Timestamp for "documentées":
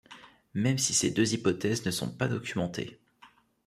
2.27-2.99